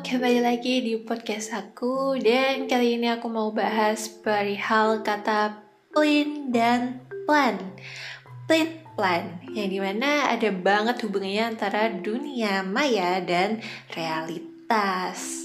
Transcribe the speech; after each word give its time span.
Kembali 0.00 0.40
lagi 0.40 0.80
di 0.80 0.96
podcast 0.96 1.52
aku 1.52 2.16
dan 2.16 2.64
kali 2.64 2.96
ini 2.96 3.12
aku 3.12 3.28
mau 3.28 3.52
bahas 3.52 4.08
perihal 4.08 5.04
kata 5.04 5.60
plain 5.92 6.48
dan 6.48 7.04
plan. 7.28 7.60
Plain 8.48 8.80
plan, 8.96 9.44
yang 9.52 9.68
di 9.68 9.76
mana 9.76 10.32
ada 10.32 10.48
banget 10.56 11.04
hubungannya 11.04 11.52
antara 11.52 11.92
dunia 11.92 12.64
maya 12.64 13.20
dan 13.20 13.60
realitas. 13.92 15.44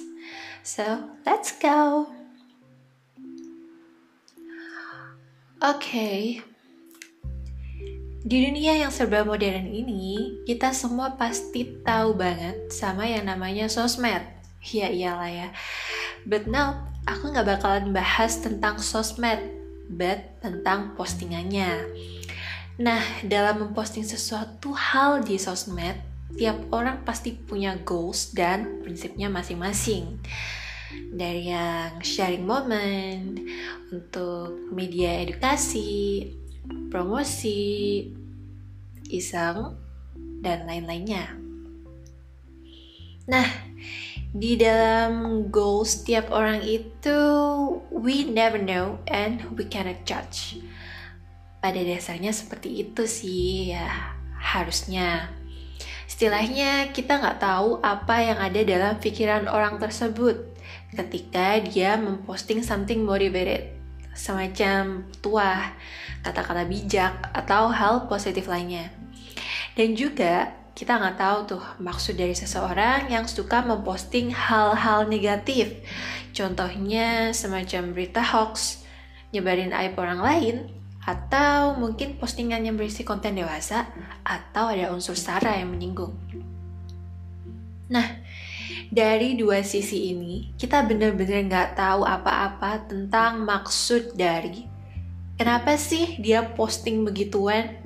So, 0.63 1.11
let's 1.27 1.51
go. 1.59 2.07
Oke, 5.59 5.75
okay. 5.83 6.19
Di 8.25 8.41
dunia 8.41 8.73
yang 8.81 8.89
serba 8.89 9.21
modern 9.21 9.69
ini, 9.69 10.41
kita 10.49 10.73
semua 10.73 11.13
pasti 11.13 11.77
tahu 11.85 12.17
banget 12.17 12.73
sama 12.73 13.05
yang 13.05 13.29
namanya 13.29 13.69
sosmed. 13.69 14.34
Ya 14.73 14.89
iyalah 14.89 15.29
ya. 15.29 15.49
But 16.25 16.49
now, 16.49 16.89
aku 17.05 17.29
nggak 17.29 17.45
bakalan 17.45 17.93
bahas 17.93 18.41
tentang 18.41 18.81
sosmed, 18.81 19.41
but 19.93 20.41
tentang 20.41 20.97
postingannya. 20.97 21.85
Nah, 22.81 23.01
dalam 23.23 23.61
memposting 23.61 24.03
sesuatu 24.03 24.73
hal 24.73 25.21
di 25.21 25.37
sosmed, 25.37 25.95
tiap 26.35 26.59
orang 26.73 27.05
pasti 27.05 27.31
punya 27.31 27.77
goals 27.85 28.33
dan 28.33 28.81
prinsipnya 28.81 29.29
masing-masing. 29.29 30.19
Dari 31.15 31.53
yang 31.53 32.01
sharing 32.03 32.43
moment, 32.43 33.39
untuk 33.93 34.73
media 34.73 35.23
edukasi, 35.23 36.25
promosi, 36.91 38.09
iseng, 39.07 39.77
dan 40.43 40.67
lain-lainnya. 40.67 41.31
Nah, 43.25 43.47
di 44.35 44.59
dalam 44.59 45.47
goals 45.47 46.03
setiap 46.03 46.27
orang 46.27 46.59
itu 46.59 47.19
we 47.87 48.27
never 48.27 48.59
know 48.59 48.99
and 49.07 49.39
we 49.55 49.63
cannot 49.63 49.95
judge. 50.03 50.59
Pada 51.63 51.79
dasarnya 51.79 52.35
seperti 52.35 52.83
itu 52.83 53.07
sih 53.07 53.71
ya 53.71 53.87
harusnya. 54.35 55.31
Istilahnya 56.03 56.91
kita 56.91 57.23
nggak 57.23 57.39
tahu 57.39 57.79
apa 57.79 58.15
yang 58.19 58.39
ada 58.43 58.59
dalam 58.67 58.99
pikiran 58.99 59.47
orang 59.47 59.79
tersebut 59.79 60.51
ketika 60.91 61.63
dia 61.63 61.95
memposting 61.95 62.59
something 62.59 63.07
motivated 63.07 63.71
semacam 64.11 65.07
tua, 65.23 65.75
kata-kata 66.23 66.67
bijak, 66.67 67.31
atau 67.31 67.71
hal 67.71 68.07
positif 68.11 68.47
lainnya. 68.47 68.91
Dan 69.75 69.95
juga 69.95 70.55
kita 70.75 70.99
nggak 70.99 71.15
tahu 71.15 71.39
tuh 71.55 71.63
maksud 71.79 72.19
dari 72.19 72.35
seseorang 72.35 73.07
yang 73.07 73.23
suka 73.31 73.63
memposting 73.63 74.35
hal-hal 74.35 75.07
negatif. 75.07 75.71
Contohnya 76.35 77.31
semacam 77.31 77.95
berita 77.95 78.19
hoax, 78.19 78.83
nyebarin 79.31 79.71
aib 79.71 79.95
orang 79.95 80.19
lain, 80.19 80.55
atau 81.07 81.79
mungkin 81.79 82.19
postingan 82.19 82.67
yang 82.67 82.75
berisi 82.75 83.07
konten 83.07 83.39
dewasa, 83.39 83.87
atau 84.27 84.67
ada 84.67 84.91
unsur 84.91 85.15
sara 85.15 85.55
yang 85.55 85.71
menyinggung. 85.71 86.11
Nah, 87.87 88.19
dari 88.91 89.39
dua 89.39 89.63
sisi 89.63 90.11
ini, 90.11 90.51
kita 90.59 90.83
benar-benar 90.83 91.39
nggak 91.47 91.69
tahu 91.79 92.03
apa-apa 92.03 92.83
tentang 92.91 93.47
maksud 93.47 94.19
dari 94.19 94.67
kenapa 95.39 95.79
sih 95.79 96.19
dia 96.19 96.43
posting 96.43 97.07
begituan. 97.07 97.79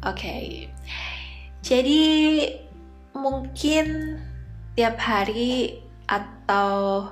Oke, 0.00 0.20
okay. 0.20 0.73
Jadi 1.64 2.02
mungkin 3.16 4.18
tiap 4.76 5.00
hari 5.00 5.80
atau 6.04 7.08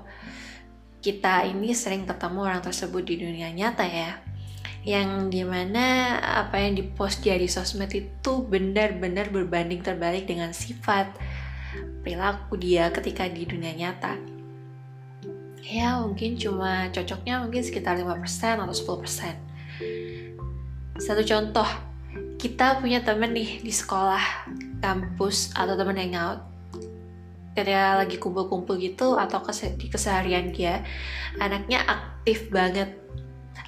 kita 1.01 1.49
ini 1.49 1.73
sering 1.73 2.05
ketemu 2.05 2.45
orang 2.45 2.61
tersebut 2.61 3.01
di 3.03 3.17
dunia 3.17 3.49
nyata 3.49 3.89
ya. 3.89 4.21
Yang 4.85 5.33
di 5.33 5.43
mana 5.47 6.19
apa 6.21 6.61
yang 6.61 6.77
dipost 6.77 7.25
di 7.25 7.49
sosmed 7.49 7.91
itu 7.97 8.33
benar-benar 8.45 9.33
berbanding 9.33 9.81
terbalik 9.81 10.29
dengan 10.29 10.53
sifat 10.53 11.09
perilaku 12.05 12.61
dia 12.61 12.93
ketika 12.93 13.25
di 13.31 13.49
dunia 13.49 13.73
nyata. 13.73 14.21
Ya 15.65 15.97
mungkin 16.05 16.37
cuma 16.37 16.93
cocoknya 16.93 17.41
mungkin 17.41 17.63
sekitar 17.65 17.97
5% 17.97 18.21
atau 18.61 18.75
10% 18.75 19.53
satu 21.03 21.23
contoh 21.27 21.67
kita 22.43 22.83
punya 22.83 23.07
temen 23.07 23.31
nih 23.31 23.63
di 23.63 23.71
sekolah 23.71 24.51
kampus 24.83 25.55
atau 25.55 25.79
temen 25.79 25.95
hangout 25.95 26.43
ketika 27.55 28.03
lagi 28.03 28.19
kumpul-kumpul 28.19 28.75
gitu 28.83 29.15
atau 29.15 29.39
di 29.79 29.87
keseharian 29.87 30.51
dia 30.51 30.83
anaknya 31.39 31.87
aktif 31.87 32.51
banget 32.51 32.99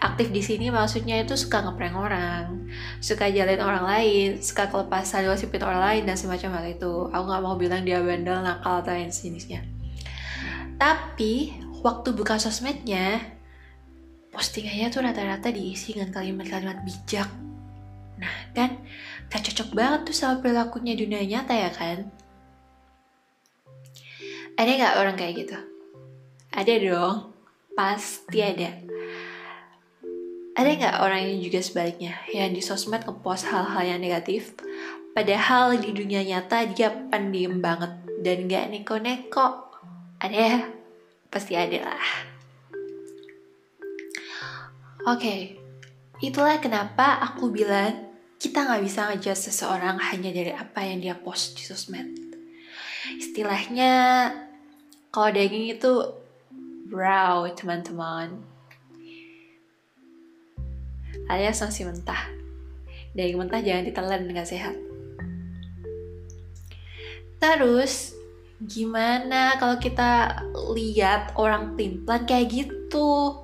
aktif 0.02 0.34
di 0.34 0.42
sini 0.42 0.74
maksudnya 0.74 1.22
itu 1.24 1.32
suka 1.32 1.64
ngeprank 1.64 1.96
orang, 1.96 2.68
suka 3.00 3.24
jalin 3.32 3.56
orang 3.56 3.84
lain, 3.88 4.28
suka 4.36 4.68
kelepasan 4.68 5.24
gosipin 5.24 5.64
orang 5.64 5.80
lain 5.80 6.02
dan 6.04 6.16
semacam 6.20 6.60
hal 6.60 6.64
itu. 6.76 7.08
Aku 7.08 7.24
nggak 7.24 7.42
mau 7.44 7.56
bilang 7.56 7.88
dia 7.88 8.04
bandel, 8.04 8.44
nakal 8.44 8.84
atau 8.84 8.92
yang 8.92 9.08
sejenisnya. 9.08 9.64
Tapi 10.76 11.56
waktu 11.80 12.12
buka 12.12 12.36
sosmednya, 12.36 13.16
postingannya 14.28 14.92
tuh 14.92 15.00
rata-rata 15.08 15.48
diisi 15.48 15.96
dengan 15.96 16.12
kalimat-kalimat 16.12 16.84
bijak. 16.84 17.53
Nah 18.18 18.34
kan, 18.54 18.78
gak 19.30 19.42
cocok 19.50 19.68
banget 19.74 20.00
tuh 20.10 20.16
sama 20.16 20.40
perilakunya 20.42 20.94
dunia 20.94 21.22
nyata 21.22 21.54
ya 21.54 21.70
kan? 21.74 22.10
Ada 24.54 24.70
nggak 24.70 24.94
orang 25.02 25.16
kayak 25.18 25.34
gitu? 25.44 25.58
Ada 26.54 26.72
dong, 26.78 27.34
pasti 27.74 28.38
ada 28.38 28.70
ada 30.54 30.70
nggak 30.70 30.96
orang 31.02 31.20
yang 31.26 31.40
juga 31.42 31.58
sebaliknya, 31.58 32.14
yang 32.30 32.54
di 32.54 32.62
sosmed 32.62 33.02
ngepost 33.02 33.50
hal-hal 33.50 33.82
yang 33.82 33.98
negatif, 33.98 34.54
padahal 35.10 35.74
di 35.74 35.90
dunia 35.90 36.22
nyata 36.22 36.70
dia 36.70 36.94
pendiam 37.10 37.58
banget 37.58 37.90
dan 38.22 38.46
nggak 38.46 38.70
neko-neko? 38.70 39.66
Ada 40.22 40.38
ya? 40.38 40.58
Pasti 41.26 41.58
ada 41.58 41.90
lah. 41.90 42.06
Oke, 45.04 45.20
okay, 45.20 45.40
itulah 46.22 46.58
kenapa 46.62 47.18
aku 47.22 47.50
bilang 47.50 48.10
kita 48.38 48.66
nggak 48.66 48.82
bisa 48.84 49.08
ngejudge 49.08 49.50
seseorang 49.50 49.96
hanya 50.12 50.30
dari 50.30 50.52
apa 50.52 50.84
yang 50.84 51.00
dia 51.00 51.16
post 51.16 51.56
di 51.56 51.64
sosmed. 51.64 52.12
Istilahnya, 53.16 53.92
kalau 55.08 55.32
daging 55.32 55.74
itu 55.74 55.92
brow, 56.90 57.48
teman-teman 57.56 58.54
alias 61.28 61.62
masih 61.64 61.88
mentah. 61.88 62.28
Daging 63.16 63.38
mentah 63.40 63.60
jangan 63.64 63.84
ditelan 63.86 64.22
dengan 64.28 64.44
sehat. 64.44 64.76
Terus, 67.40 68.16
gimana 68.60 69.56
kalau 69.60 69.76
kita 69.80 70.42
lihat 70.76 71.36
orang 71.36 71.76
timplan 71.76 72.24
kayak 72.28 72.50
gitu? 72.50 73.40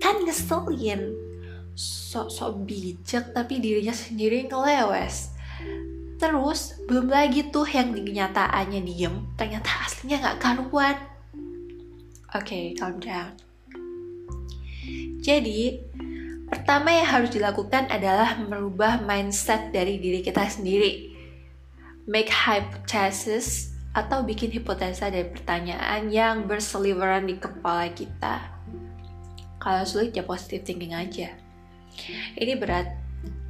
Kan 0.00 0.24
ngeselin. 0.24 1.29
Sok-sok 1.80 2.68
bijak 2.68 3.32
tapi 3.32 3.56
dirinya 3.56 3.96
sendiri 3.96 4.44
ngelewes. 4.44 5.32
Terus, 6.20 6.76
belum 6.84 7.08
lagi 7.08 7.48
tuh 7.48 7.64
yang 7.64 7.96
kenyataannya 7.96 8.84
diem, 8.84 9.24
ternyata 9.40 9.88
aslinya 9.88 10.20
nggak 10.20 10.38
karuan. 10.44 10.96
Oke, 12.36 12.44
okay, 12.44 12.64
calm 12.76 13.00
down. 13.00 13.32
Jadi, 15.24 15.80
Pertama 16.50 16.90
yang 16.90 17.06
harus 17.06 17.30
dilakukan 17.30 17.86
adalah 17.94 18.34
merubah 18.42 18.98
mindset 19.06 19.70
dari 19.70 20.02
diri 20.02 20.18
kita 20.18 20.50
sendiri. 20.50 21.14
Make 22.10 22.26
hypothesis 22.26 23.70
atau 23.94 24.26
bikin 24.26 24.50
hipotesa 24.50 25.14
dari 25.14 25.30
pertanyaan 25.30 26.10
yang 26.10 26.50
berseliweran 26.50 27.30
di 27.30 27.38
kepala 27.38 27.86
kita. 27.94 28.50
Kalau 29.62 29.86
sulit 29.86 30.10
ya 30.10 30.26
positive 30.26 30.66
thinking 30.66 30.90
aja. 30.90 31.30
Ini 32.36 32.54
berat. 32.58 32.88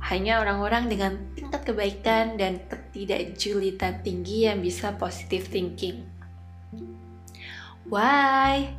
Hanya 0.00 0.40
orang-orang 0.40 0.88
dengan 0.88 1.12
tingkat 1.36 1.62
kebaikan 1.68 2.40
dan 2.40 2.64
ketidakjulitan 2.66 4.00
tinggi 4.00 4.48
yang 4.48 4.64
bisa 4.64 4.96
positive 4.96 5.46
thinking. 5.46 6.08
Why? 7.84 8.72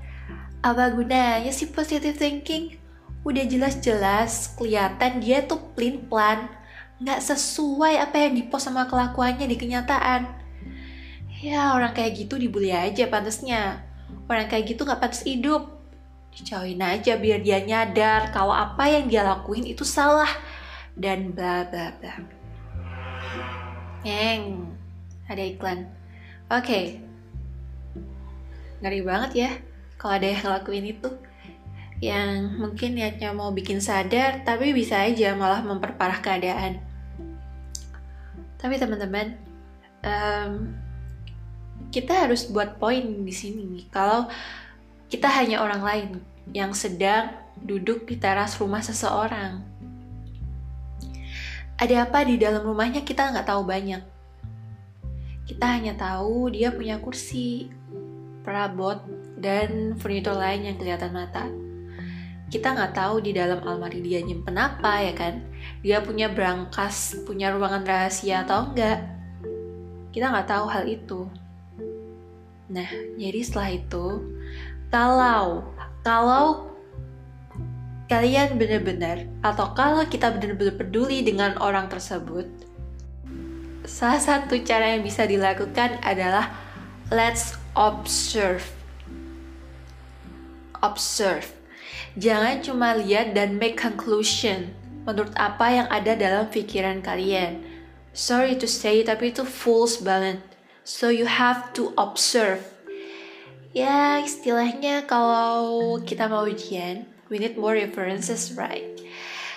Apa 0.66 0.94
gunanya 0.94 1.54
sih 1.54 1.70
positive 1.70 2.18
thinking? 2.18 2.82
udah 3.22 3.46
jelas-jelas 3.46 4.58
kelihatan 4.58 5.22
dia 5.22 5.46
tuh 5.46 5.62
plain 5.78 6.10
plan 6.10 6.50
nggak 7.02 7.22
sesuai 7.22 8.02
apa 8.02 8.18
yang 8.18 8.34
dipost 8.38 8.66
sama 8.70 8.90
kelakuannya 8.90 9.46
di 9.46 9.58
kenyataan 9.58 10.26
ya 11.42 11.78
orang 11.78 11.94
kayak 11.94 12.18
gitu 12.18 12.42
dibully 12.42 12.74
aja 12.74 13.06
pantasnya 13.10 13.86
orang 14.26 14.50
kayak 14.50 14.74
gitu 14.74 14.86
nggak 14.86 15.02
pantas 15.02 15.22
hidup 15.26 15.81
dijauhin 16.32 16.80
aja 16.80 17.20
biar 17.20 17.44
dia 17.44 17.60
nyadar 17.60 18.32
kalau 18.32 18.56
apa 18.56 18.88
yang 18.88 19.12
dia 19.12 19.22
lakuin 19.22 19.68
itu 19.68 19.84
salah. 19.84 20.30
Dan 20.96 21.32
bla 21.32 21.68
bla 21.68 21.96
bla. 22.00 22.14
Neng, 24.04 24.72
ada 25.28 25.44
iklan. 25.44 25.88
Okay. 26.52 27.00
ngeri 28.82 29.06
banget 29.06 29.32
ya 29.38 29.52
kalau 30.02 30.18
ada 30.18 30.28
yang 30.28 30.42
ngelakuin 30.42 30.86
itu. 30.90 31.10
Yang 32.02 32.58
mungkin 32.58 32.98
niatnya 32.98 33.30
mau 33.30 33.54
bikin 33.54 33.78
sadar 33.78 34.42
tapi 34.42 34.74
bisa 34.74 35.06
aja 35.06 35.38
malah 35.38 35.62
memperparah 35.62 36.18
keadaan. 36.18 36.82
Tapi 38.58 38.76
teman-teman 38.82 39.38
um, 40.02 40.74
kita 41.94 42.26
harus 42.26 42.50
buat 42.50 42.82
poin 42.82 43.06
di 43.22 43.34
sini. 43.34 43.86
Kalau 43.94 44.26
kita 45.12 45.28
hanya 45.28 45.60
orang 45.60 45.84
lain 45.84 46.10
yang 46.56 46.72
sedang 46.72 47.36
duduk 47.60 48.08
di 48.08 48.16
teras 48.16 48.56
rumah 48.56 48.80
seseorang. 48.80 49.60
Ada 51.76 52.08
apa 52.08 52.24
di 52.24 52.40
dalam 52.40 52.64
rumahnya? 52.64 53.04
Kita 53.04 53.28
nggak 53.28 53.52
tahu 53.52 53.68
banyak. 53.68 54.00
Kita 55.44 55.68
hanya 55.68 56.00
tahu 56.00 56.56
dia 56.56 56.72
punya 56.72 56.96
kursi 57.04 57.68
perabot 58.48 59.04
dan 59.36 60.00
furnitur 60.00 60.40
lain 60.40 60.72
yang 60.72 60.78
kelihatan 60.80 61.12
mata. 61.12 61.52
Kita 62.48 62.72
nggak 62.72 62.96
tahu 62.96 63.20
di 63.20 63.36
dalam 63.36 63.60
almari 63.68 64.00
dia 64.00 64.24
nyimpen 64.24 64.56
apa 64.56 65.12
ya 65.12 65.12
kan? 65.12 65.44
Dia 65.84 66.00
punya 66.00 66.32
berangkas 66.32 67.20
punya 67.28 67.52
ruangan 67.52 67.84
rahasia 67.84 68.48
atau 68.48 68.72
enggak? 68.72 69.04
Kita 70.16 70.32
nggak 70.32 70.48
tahu 70.48 70.66
hal 70.72 70.88
itu. 70.88 71.28
Nah 72.72 72.88
jadi 73.20 73.40
setelah 73.44 73.76
itu 73.76 74.06
kalau 74.92 75.66
kalau 76.06 76.70
kalian 78.12 78.60
benar-benar 78.60 79.26
atau 79.42 79.72
kalau 79.72 80.04
kita 80.06 80.36
benar-benar 80.36 80.76
peduli 80.76 81.24
dengan 81.24 81.56
orang 81.64 81.88
tersebut 81.88 82.46
salah 83.88 84.20
satu 84.20 84.60
cara 84.62 84.94
yang 84.94 85.02
bisa 85.02 85.24
dilakukan 85.26 85.98
adalah 86.04 86.52
let's 87.10 87.56
observe 87.74 88.68
observe 90.84 91.48
Jangan 92.20 92.60
cuma 92.60 92.92
lihat 92.92 93.32
dan 93.32 93.56
make 93.56 93.80
conclusion 93.80 94.76
menurut 95.08 95.32
apa 95.40 95.68
yang 95.72 95.88
ada 95.88 96.12
dalam 96.20 96.52
pikiran 96.52 97.00
kalian. 97.00 97.64
Sorry 98.12 98.60
to 98.60 98.68
say, 98.68 99.00
tapi 99.08 99.32
itu 99.32 99.48
false 99.48 100.04
banget. 100.04 100.44
So 100.84 101.08
you 101.08 101.24
have 101.24 101.72
to 101.80 101.96
observe. 101.96 102.60
Ya, 103.72 104.20
istilahnya 104.20 105.08
kalau 105.08 105.96
kita 106.04 106.28
mau 106.28 106.44
ujian, 106.44 107.08
we 107.32 107.40
need 107.40 107.56
more 107.56 107.72
references, 107.72 108.52
right? 108.60 109.00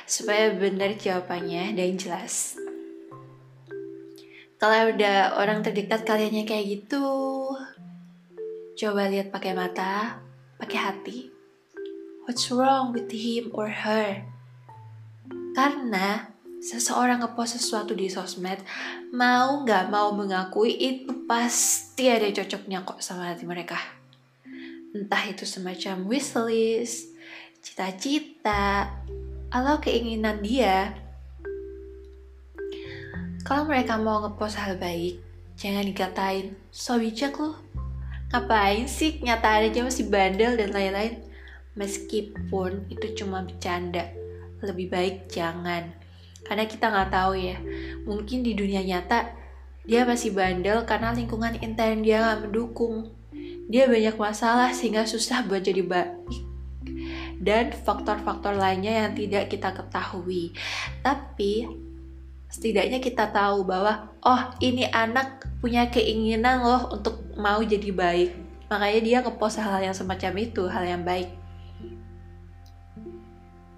Supaya 0.07 0.55
benar 0.55 0.95
jawabannya 0.95 1.75
dan 1.75 1.99
jelas. 1.99 2.55
Kalau 4.63 4.95
udah 4.95 5.35
orang 5.43 5.67
terdekat 5.67 6.07
kaliannya 6.07 6.47
kayak 6.47 6.63
gitu, 6.79 7.03
coba 8.79 9.11
lihat 9.11 9.35
pakai 9.35 9.51
mata, 9.51 10.23
pakai 10.63 10.79
hati, 10.79 11.19
what's 12.23 12.47
wrong 12.55 12.95
with 12.95 13.11
him 13.11 13.51
or 13.51 13.67
her. 13.67 14.23
Karena 15.59 16.31
seseorang 16.63 17.19
ngepost 17.19 17.59
sesuatu 17.59 17.99
di 17.99 18.07
sosmed, 18.07 18.63
mau 19.11 19.67
nggak 19.67 19.91
mau 19.91 20.15
mengakui 20.15 20.71
itu 20.71 21.27
pasti 21.27 22.07
ada 22.15 22.31
cocoknya 22.31 22.87
kok 22.87 23.03
sama 23.03 23.35
hati 23.35 23.43
mereka. 23.43 24.04
Entah 24.95 25.27
itu 25.27 25.43
semacam 25.43 26.07
wishlist, 26.07 27.11
cita-cita, 27.59 28.95
atau 29.51 29.77
keinginan 29.83 30.39
dia. 30.39 30.95
Kalau 33.43 33.67
mereka 33.67 33.99
mau 33.99 34.23
ngepost 34.23 34.57
hal 34.57 34.79
baik, 34.79 35.19
jangan 35.59 35.83
dikatain, 35.83 36.55
so 36.71 36.97
bijak 36.97 37.35
loh. 37.37 37.59
Ngapain 38.31 38.87
sih 38.87 39.19
nyatain 39.19 39.75
aja 39.75 39.83
masih 39.83 40.07
bandel 40.11 40.55
dan 40.55 40.71
lain-lain 40.71 41.23
meskipun 41.75 42.87
itu 42.91 43.23
cuma 43.23 43.43
bercanda 43.43 44.11
lebih 44.63 44.91
baik 44.91 45.27
jangan 45.31 45.91
karena 46.47 46.65
kita 46.71 46.87
nggak 46.89 47.11
tahu 47.11 47.35
ya 47.35 47.59
mungkin 48.07 48.47
di 48.47 48.55
dunia 48.55 48.81
nyata 48.83 49.35
dia 49.85 50.07
masih 50.09 50.33
bandel 50.33 50.87
karena 50.89 51.13
lingkungan 51.13 51.59
intern 51.61 52.01
dia 52.01 52.23
nggak 52.23 52.49
mendukung 52.49 53.13
dia 53.69 53.89
banyak 53.89 54.17
masalah 54.17 54.71
sehingga 54.73 55.09
susah 55.09 55.45
buat 55.47 55.65
jadi 55.65 55.83
baik 55.85 56.13
dan 57.41 57.75
faktor-faktor 57.75 58.57
lainnya 58.57 59.05
yang 59.05 59.13
tidak 59.13 59.53
kita 59.53 59.73
ketahui 59.73 60.53
tapi 61.05 61.69
setidaknya 62.49 63.03
kita 63.03 63.29
tahu 63.29 63.67
bahwa 63.67 64.15
oh 64.23 64.43
ini 64.63 64.87
anak 64.89 65.43
punya 65.59 65.91
keinginan 65.91 66.63
loh 66.63 66.95
untuk 66.95 67.21
mau 67.35 67.61
jadi 67.61 67.91
baik 67.91 68.31
makanya 68.71 69.01
dia 69.01 69.19
ngepost 69.21 69.61
hal 69.61 69.83
yang 69.83 69.97
semacam 69.97 70.33
itu 70.41 70.63
hal 70.71 70.85
yang 70.87 71.03
baik 71.03 71.29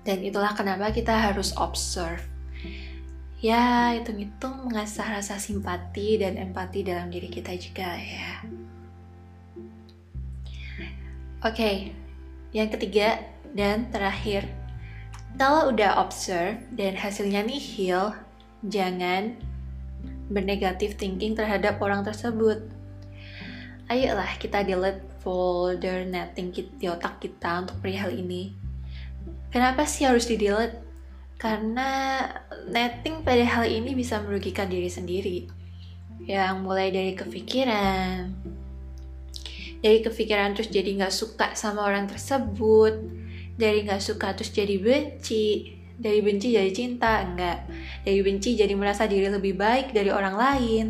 dan 0.06 0.22
itulah 0.22 0.54
kenapa 0.54 0.94
kita 0.94 1.10
harus 1.10 1.50
observe. 1.58 2.22
Ya, 3.42 3.90
hitung-hitung 3.98 4.70
mengasah 4.70 5.18
rasa 5.18 5.36
simpati 5.42 6.16
dan 6.22 6.38
empati 6.38 6.86
dalam 6.86 7.10
diri 7.10 7.26
kita 7.26 7.52
juga 7.58 7.98
ya. 7.98 8.46
Oke, 11.44 11.52
okay, 11.52 11.76
yang 12.54 12.72
ketiga 12.72 13.20
dan 13.52 13.90
terakhir. 13.92 14.48
Kalau 15.36 15.68
udah 15.68 16.00
observe 16.00 16.60
dan 16.72 16.96
hasilnya 16.96 17.44
nihil, 17.44 18.16
jangan 18.64 19.36
bernegatif 20.32 20.96
thinking 20.96 21.36
terhadap 21.36 21.76
orang 21.84 22.00
tersebut. 22.00 22.64
Ayolah 23.92 24.32
kita 24.40 24.64
delete 24.64 25.04
folder 25.20 26.08
netting 26.08 26.50
di 26.52 26.86
otak 26.88 27.20
kita 27.22 27.62
untuk 27.62 27.78
perihal 27.84 28.10
ini 28.10 28.66
Kenapa 29.56 29.88
sih 29.88 30.04
harus 30.04 30.28
di 30.28 30.36
delete? 30.36 30.84
Karena 31.40 32.20
netting 32.68 33.24
pada 33.24 33.40
hal 33.40 33.64
ini 33.64 33.96
bisa 33.96 34.20
merugikan 34.20 34.68
diri 34.68 34.92
sendiri. 34.92 35.48
Yang 36.28 36.54
mulai 36.60 36.92
dari 36.92 37.16
kepikiran, 37.16 38.36
dari 39.86 40.02
kepikiran 40.02 40.58
terus 40.58 40.66
jadi 40.66 40.98
nggak 40.98 41.14
suka 41.14 41.54
sama 41.54 41.86
orang 41.86 42.10
tersebut, 42.10 43.06
dari 43.54 43.86
nggak 43.86 44.02
suka 44.02 44.34
terus 44.34 44.50
jadi 44.50 44.82
benci, 44.82 45.78
dari 45.94 46.18
benci 46.18 46.50
jadi 46.50 46.74
cinta, 46.74 47.22
enggak. 47.22 47.70
Dari 48.02 48.18
benci 48.18 48.58
jadi 48.58 48.74
merasa 48.74 49.06
diri 49.06 49.30
lebih 49.30 49.54
baik 49.54 49.94
dari 49.94 50.10
orang 50.10 50.34
lain. 50.34 50.86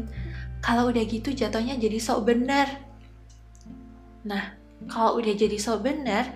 Kalau 0.64 0.88
udah 0.88 1.04
gitu 1.04 1.28
jatuhnya 1.36 1.76
jadi 1.76 2.00
sok 2.00 2.24
benar. 2.24 2.72
Nah, 4.24 4.56
kalau 4.88 5.20
udah 5.20 5.36
jadi 5.36 5.60
sok 5.60 5.84
benar, 5.84 6.32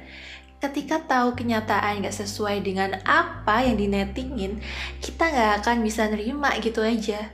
ketika 0.61 1.01
tahu 1.01 1.33
kenyataan 1.33 2.05
gak 2.05 2.13
sesuai 2.13 2.61
dengan 2.61 3.01
apa 3.09 3.65
yang 3.65 3.81
dinettingin, 3.81 4.61
kita 5.01 5.33
gak 5.33 5.65
akan 5.65 5.81
bisa 5.81 6.05
nerima 6.13 6.53
gitu 6.61 6.85
aja. 6.85 7.33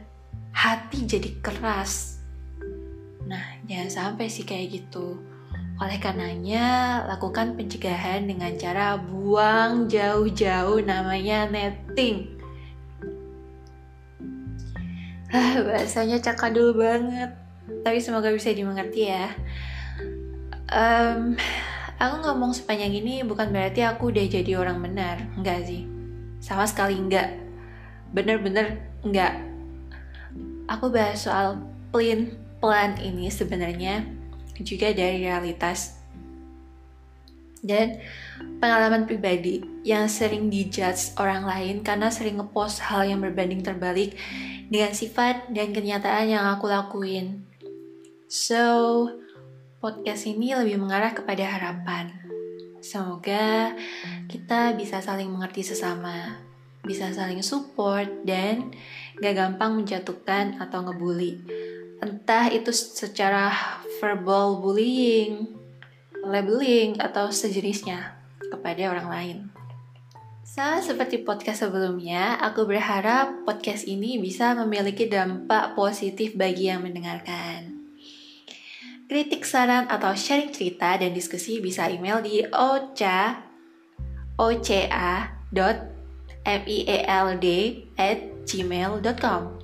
Hati 0.54 1.04
jadi 1.04 1.34
keras. 1.42 2.15
Nah, 3.26 3.44
jangan 3.66 3.90
sampai 3.90 4.26
sih 4.30 4.46
kayak 4.46 4.70
gitu. 4.70 5.18
Oleh 5.76 5.98
karenanya, 6.00 7.02
lakukan 7.04 7.58
pencegahan 7.58 8.24
dengan 8.24 8.54
cara 8.56 8.96
buang 8.96 9.90
jauh-jauh 9.90 10.80
namanya 10.80 11.50
netting. 11.50 12.38
Ah, 15.34 15.60
bahasanya 15.60 16.22
cakadul 16.22 16.72
banget. 16.72 17.34
Tapi 17.82 17.98
semoga 17.98 18.30
bisa 18.30 18.54
dimengerti 18.54 19.10
ya. 19.10 19.34
Um, 20.70 21.34
Aku 21.96 22.20
ngomong 22.20 22.52
sepanjang 22.52 22.92
ini 22.92 23.24
bukan 23.24 23.48
berarti 23.48 23.80
aku 23.80 24.12
udah 24.12 24.28
jadi 24.28 24.60
orang 24.60 24.84
benar, 24.84 25.16
enggak 25.32 25.64
sih. 25.64 25.88
Sama 26.44 26.68
sekali 26.68 26.92
enggak. 26.92 27.40
Bener-bener 28.12 28.84
enggak. 29.00 29.40
Aku 30.68 30.92
bahas 30.92 31.24
soal 31.24 31.56
plan 31.88 32.36
plan 32.66 32.98
ini 32.98 33.30
sebenarnya 33.30 34.02
juga 34.58 34.90
dari 34.90 35.22
realitas 35.22 36.02
dan 37.62 38.02
pengalaman 38.58 39.06
pribadi 39.06 39.62
yang 39.86 40.10
sering 40.10 40.50
dijudge 40.50 41.14
orang 41.14 41.46
lain 41.46 41.86
karena 41.86 42.10
sering 42.10 42.42
ngepost 42.42 42.82
hal 42.82 43.06
yang 43.06 43.22
berbanding 43.22 43.62
terbalik 43.62 44.18
dengan 44.66 44.90
sifat 44.90 45.46
dan 45.54 45.70
kenyataan 45.70 46.26
yang 46.26 46.42
aku 46.50 46.66
lakuin. 46.66 47.46
So, 48.26 49.06
podcast 49.78 50.26
ini 50.26 50.58
lebih 50.58 50.82
mengarah 50.82 51.14
kepada 51.14 51.46
harapan. 51.46 52.10
Semoga 52.82 53.78
kita 54.26 54.74
bisa 54.74 54.98
saling 54.98 55.30
mengerti 55.30 55.62
sesama, 55.62 56.42
bisa 56.82 57.14
saling 57.14 57.46
support, 57.46 58.26
dan 58.26 58.74
gak 59.22 59.38
gampang 59.38 59.78
menjatuhkan 59.78 60.58
atau 60.58 60.82
ngebully. 60.82 61.38
Entah 61.96 62.52
itu 62.52 62.72
secara 62.76 63.52
verbal 63.98 64.60
bullying, 64.60 65.48
labeling, 66.20 67.00
atau 67.00 67.32
sejenisnya 67.32 68.12
kepada 68.52 68.92
orang 68.92 69.08
lain. 69.08 69.38
Sama 70.46 70.80
seperti 70.80 71.20
podcast 71.24 71.64
sebelumnya, 71.66 72.36
aku 72.40 72.64
berharap 72.64 73.44
podcast 73.44 73.84
ini 73.84 74.16
bisa 74.16 74.56
memiliki 74.56 75.08
dampak 75.08 75.76
positif 75.76 76.32
bagi 76.36 76.72
yang 76.72 76.84
mendengarkan. 76.84 77.76
Kritik, 79.06 79.46
saran, 79.46 79.86
atau 79.86 80.16
sharing 80.16 80.50
cerita 80.50 80.98
dan 80.98 81.14
diskusi 81.14 81.62
bisa 81.62 81.86
email 81.86 82.18
di 82.24 82.42
ocha 82.50 83.46
oca.mield 84.36 85.78
at 87.96 88.18
gmail.com 88.44 89.55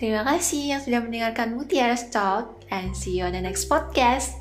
Terima 0.00 0.24
kasih 0.24 0.72
yang 0.72 0.80
sudah 0.80 1.04
mendengarkan 1.04 1.52
Mutiara 1.52 1.92
Talk 2.08 2.64
and 2.72 2.96
see 2.96 3.20
you 3.20 3.28
on 3.28 3.36
the 3.36 3.44
next 3.44 3.68
podcast. 3.68 4.39